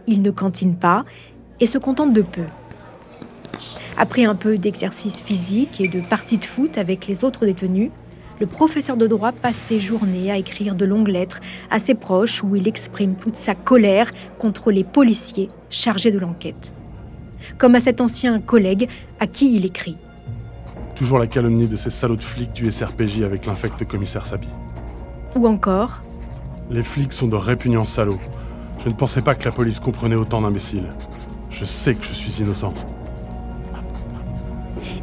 Il 0.07 0.23
ne 0.23 0.31
cantine 0.31 0.77
pas 0.77 1.05
et 1.59 1.67
se 1.67 1.79
contente 1.79 2.13
de 2.13 2.23
peu. 2.23 2.45
Après 3.97 4.25
un 4.25 4.37
peu 4.37 4.57
d'exercice 4.57 5.21
physique 5.21 5.81
et 5.81 5.89
de 5.89 6.01
parties 6.01 6.39
de 6.39 6.45
foot 6.45 6.79
avec 6.79 7.09
les 7.09 7.25
autres 7.25 7.45
détenus, 7.45 7.91
le 8.39 8.47
professeur 8.47 8.97
de 8.97 9.09
droit 9.09 9.33
passe 9.33 9.57
ses 9.57 9.81
journées 9.81 10.31
à 10.31 10.37
écrire 10.37 10.77
de 10.77 10.85
longues 10.85 11.09
lettres 11.09 11.41
à 11.73 11.81
ses 11.81 11.97
proches 11.97 12.45
où 12.45 12.55
il 12.55 12.69
exprime 12.69 13.17
toute 13.17 13.35
sa 13.35 13.57
colère 13.57 14.13
contre 14.39 14.71
les 14.71 14.85
policiers 14.85 15.49
chargés 15.71 16.13
de 16.13 16.21
l'enquête 16.21 16.73
comme 17.59 17.75
à 17.75 17.81
cet 17.81 18.01
ancien 18.01 18.41
collègue 18.41 18.89
à 19.21 19.27
qui 19.27 19.57
il 19.57 19.65
écrit. 19.65 19.97
Toujours 20.95 21.19
la 21.19 21.27
calomnie 21.27 21.69
de 21.69 21.77
ces 21.77 21.91
salauds 21.91 22.17
de 22.17 22.25
flics 22.25 22.53
du 22.53 22.71
SRPJ 22.71 23.23
avec 23.23 23.47
l'infect 23.47 23.85
commissaire 23.87 24.27
Sabi. 24.27 24.49
Ou 25.37 25.47
encore 25.47 26.03
Les 26.71 26.83
flics 26.83 27.13
sont 27.13 27.29
de 27.29 27.37
répugnants 27.37 27.85
salauds. 27.85 28.21
Je 28.83 28.89
ne 28.89 28.95
pensais 28.95 29.23
pas 29.23 29.35
que 29.35 29.45
la 29.45 29.53
police 29.53 29.81
comprenait 29.81 30.15
autant 30.15 30.41
d'imbéciles. 30.41 30.89
Je 31.51 31.65
sais 31.65 31.95
que 31.95 32.05
je 32.05 32.13
suis 32.13 32.43
innocent. 32.43 32.73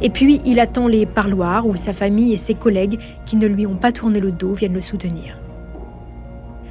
Et 0.00 0.10
puis, 0.10 0.40
il 0.44 0.60
attend 0.60 0.88
les 0.88 1.06
parloirs 1.06 1.66
où 1.66 1.76
sa 1.76 1.92
famille 1.92 2.34
et 2.34 2.38
ses 2.38 2.54
collègues 2.54 2.98
qui 3.24 3.36
ne 3.36 3.46
lui 3.46 3.66
ont 3.66 3.76
pas 3.76 3.92
tourné 3.92 4.20
le 4.20 4.32
dos 4.32 4.52
viennent 4.52 4.74
le 4.74 4.80
soutenir. 4.80 5.38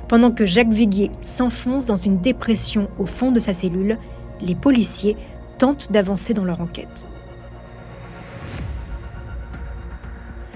Pendant 0.08 0.32
que 0.32 0.46
Jacques 0.46 0.74
Viguier 0.74 1.12
s'enfonce 1.22 1.86
dans 1.86 1.96
une 1.96 2.20
dépression 2.20 2.90
au 3.00 3.06
fond 3.06 3.32
de 3.32 3.40
sa 3.40 3.54
cellule, 3.54 3.98
les 4.42 4.56
policiers 4.56 5.16
tentent 5.64 5.94
d'avancer 5.94 6.34
dans 6.34 6.44
leur 6.44 6.60
enquête. 6.60 7.08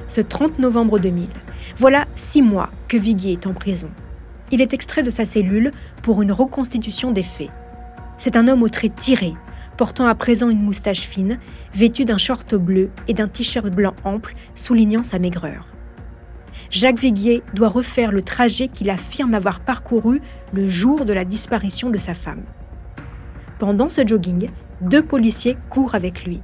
Ce 0.06 0.20
30 0.20 0.60
novembre 0.60 1.00
2000, 1.00 1.30
voilà 1.78 2.08
six 2.18 2.42
mois 2.42 2.70
que 2.90 2.98
Viguier 2.98 3.32
est 3.32 3.48
en 3.48 3.54
prison. 3.54 3.90
Il 4.52 4.60
est 4.60 4.74
extrait 4.74 5.04
de 5.04 5.10
sa 5.10 5.26
cellule 5.26 5.72
pour 6.04 6.22
une 6.22 6.34
reconstitution 6.34 7.12
des 7.12 7.24
faits. 7.24 7.52
C'est 8.18 8.36
un 8.36 8.50
homme 8.50 8.64
aux 8.64 8.68
traits 8.68 8.98
tirés, 8.98 9.36
portant 9.78 10.08
à 10.08 10.16
présent 10.16 10.50
une 10.50 10.62
moustache 10.62 11.00
fine, 11.00 11.40
vêtu 11.74 12.04
d'un 12.04 12.18
short 12.18 12.56
bleu 12.56 12.90
et 13.08 13.14
d'un 13.14 13.30
t-shirt 13.30 13.70
blanc 13.70 13.96
ample 14.04 14.36
soulignant 14.56 15.04
sa 15.04 15.20
maigreur. 15.20 15.68
Jacques 16.70 17.00
Viguier 17.00 17.44
doit 17.54 17.70
refaire 17.70 18.12
le 18.12 18.24
trajet 18.24 18.68
qu'il 18.68 18.90
affirme 18.90 19.36
avoir 19.36 19.62
parcouru 19.62 20.20
le 20.52 20.68
jour 20.68 21.06
de 21.06 21.14
la 21.14 21.24
disparition 21.24 21.92
de 21.92 21.98
sa 21.98 22.14
femme. 22.14 22.44
Pendant 23.58 23.88
ce 23.88 24.06
jogging, 24.06 24.50
deux 24.82 25.04
policiers 25.04 25.58
courent 25.70 25.96
avec 25.96 26.26
lui. 26.26 26.42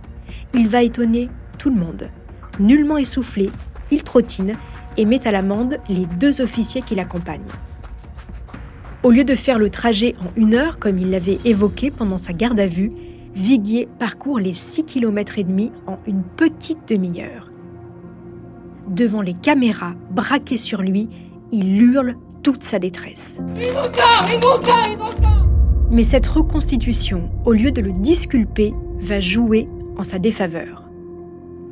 Il 0.53 0.67
va 0.67 0.83
étonner 0.83 1.29
tout 1.57 1.69
le 1.69 1.75
monde. 1.75 2.09
Nullement 2.59 2.97
essoufflé, 2.97 3.49
il 3.91 4.03
trottine 4.03 4.57
et 4.97 5.05
met 5.05 5.27
à 5.27 5.31
l'amende 5.31 5.77
les 5.89 6.05
deux 6.05 6.41
officiers 6.41 6.81
qui 6.81 6.95
l'accompagnent. 6.95 7.41
Au 9.03 9.11
lieu 9.11 9.23
de 9.23 9.35
faire 9.35 9.59
le 9.59 9.69
trajet 9.69 10.15
en 10.21 10.31
une 10.35 10.53
heure 10.53 10.79
comme 10.79 10.97
il 10.97 11.09
l'avait 11.09 11.39
évoqué 11.43 11.91
pendant 11.91 12.17
sa 12.17 12.33
garde 12.33 12.59
à 12.59 12.67
vue, 12.67 12.91
Viguier 13.35 13.87
parcourt 13.97 14.39
les 14.39 14.53
6 14.53 14.85
km 14.85 15.39
et 15.39 15.43
demi 15.43 15.71
en 15.87 15.97
une 16.05 16.23
petite 16.23 16.87
demi-heure. 16.87 17.51
Devant 18.87 19.21
les 19.21 19.33
caméras 19.33 19.93
braquées 20.11 20.59
sur 20.59 20.81
lui, 20.81 21.09
il 21.51 21.81
hurle 21.81 22.15
toute 22.43 22.63
sa 22.63 22.77
détresse. 22.77 23.39
Mais 25.93 26.03
cette 26.03 26.25
reconstitution, 26.25 27.29
au 27.45 27.53
lieu 27.53 27.71
de 27.71 27.79
le 27.79 27.91
disculper, 27.91 28.73
va 28.99 29.19
jouer 29.19 29.67
en 29.95 30.03
sa 30.03 30.17
défaveur. 30.17 30.89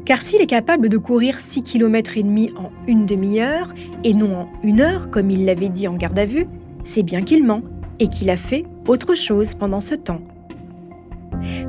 Car 0.05 0.21
s'il 0.21 0.39
est 0.41 0.47
capable 0.47 0.89
de 0.89 0.97
courir 0.99 1.39
6 1.39 1.63
km 1.63 2.17
et 2.17 2.23
demi 2.23 2.51
en 2.55 2.69
une 2.87 3.07
demi-heure 3.07 3.73
et 4.03 4.13
non 4.13 4.41
en 4.41 4.49
une 4.61 4.79
heure 4.79 5.09
comme 5.09 5.31
il 5.31 5.45
l'avait 5.45 5.69
dit 5.69 5.87
en 5.87 5.95
garde 5.95 6.19
à 6.19 6.25
vue, 6.25 6.45
c'est 6.83 7.01
bien 7.01 7.23
qu'il 7.23 7.43
ment 7.43 7.63
et 7.97 8.09
qu'il 8.09 8.29
a 8.29 8.35
fait 8.35 8.67
autre 8.87 9.15
chose 9.15 9.55
pendant 9.55 9.81
ce 9.81 9.95
temps. 9.95 10.21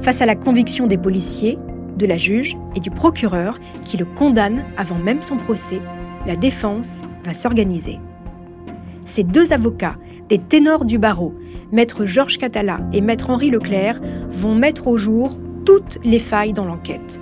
Face 0.00 0.20
à 0.20 0.26
la 0.26 0.36
conviction 0.36 0.86
des 0.86 0.98
policiers, 0.98 1.56
de 1.96 2.04
la 2.04 2.18
juge 2.18 2.54
et 2.76 2.80
du 2.80 2.90
procureur 2.90 3.58
qui 3.86 3.96
le 3.96 4.04
condamnent 4.04 4.64
avant 4.76 4.98
même 4.98 5.22
son 5.22 5.38
procès, 5.38 5.80
la 6.26 6.36
défense 6.36 7.00
va 7.24 7.32
s'organiser. 7.32 7.98
Ces 9.06 9.24
deux 9.24 9.54
avocats, 9.54 9.96
des 10.28 10.38
ténors 10.38 10.84
du 10.84 10.98
barreau, 10.98 11.34
maître 11.72 12.06
Georges 12.06 12.38
Catala 12.38 12.78
et 12.92 13.00
maître 13.00 13.30
Henri 13.30 13.50
Leclerc, 13.50 14.00
vont 14.28 14.54
mettre 14.54 14.86
au 14.86 14.96
jour 14.96 15.38
toutes 15.64 15.98
les 16.04 16.18
failles 16.18 16.52
dans 16.52 16.66
l'enquête. 16.66 17.20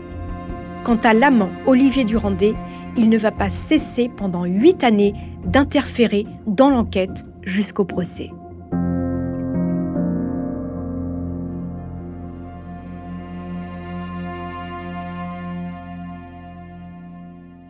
Quant 0.85 0.97
à 0.97 1.15
l'amant 1.15 1.51
Olivier 1.67 2.05
Durandé, 2.05 2.55
il 2.97 3.09
ne 3.09 3.19
va 3.19 3.31
pas 3.31 3.51
cesser 3.51 4.11
pendant 4.15 4.45
huit 4.45 4.83
années 4.83 5.15
d'interférer 5.45 6.27
dans 6.47 6.71
l'enquête 6.71 7.25
jusqu'au 7.43 7.85
procès. 7.85 8.31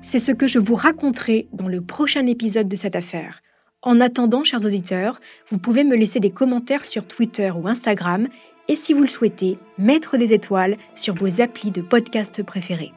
C'est 0.02 0.18
ce 0.18 0.32
que 0.32 0.48
je 0.48 0.58
vous 0.58 0.74
raconterai 0.74 1.48
dans 1.52 1.68
le 1.68 1.82
prochain 1.82 2.26
épisode 2.26 2.68
de 2.68 2.74
cette 2.74 2.96
affaire. 2.96 3.42
En 3.82 3.98
attendant, 3.98 4.44
chers 4.44 4.66
auditeurs, 4.66 5.20
vous 5.48 5.56
pouvez 5.56 5.84
me 5.84 5.96
laisser 5.96 6.20
des 6.20 6.30
commentaires 6.30 6.84
sur 6.84 7.06
Twitter 7.06 7.50
ou 7.50 7.66
Instagram 7.66 8.28
et 8.68 8.76
si 8.76 8.92
vous 8.92 9.00
le 9.00 9.08
souhaitez, 9.08 9.58
mettre 9.78 10.18
des 10.18 10.34
étoiles 10.34 10.76
sur 10.94 11.14
vos 11.14 11.40
applis 11.40 11.70
de 11.70 11.80
podcast 11.80 12.42
préférés. 12.42 12.92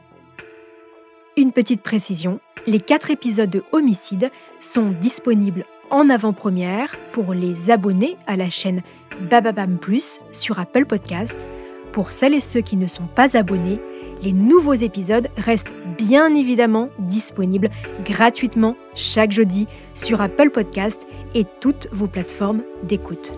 Une 1.38 1.52
petite 1.52 1.80
précision, 1.80 2.38
les 2.66 2.80
quatre 2.80 3.10
épisodes 3.10 3.48
de 3.48 3.64
Homicide 3.72 4.30
sont 4.60 4.90
disponibles 4.90 5.64
en 5.90 6.10
avant-première 6.10 6.96
pour 7.12 7.32
les 7.32 7.70
abonnés 7.70 8.18
à 8.26 8.36
la 8.36 8.50
chaîne 8.50 8.82
Bababam 9.30 9.78
Plus 9.78 10.20
sur 10.32 10.58
Apple 10.58 10.84
Podcast. 10.84 11.48
Pour 11.92 12.12
celles 12.12 12.34
et 12.34 12.40
ceux 12.40 12.60
qui 12.60 12.76
ne 12.76 12.88
sont 12.88 13.06
pas 13.06 13.38
abonnés, 13.38 13.80
les 14.22 14.32
nouveaux 14.32 14.74
épisodes 14.74 15.28
restent 15.38 15.74
bien 15.96 16.34
évidemment 16.34 16.90
disponibles 16.98 17.70
gratuitement 18.04 18.76
chaque 18.94 19.32
jeudi 19.32 19.66
sur 19.94 20.20
Apple 20.20 20.50
Podcast 20.50 21.06
et 21.34 21.44
toutes 21.60 21.88
vos 21.92 22.06
plateformes 22.06 22.62
d'écoute. 22.84 23.32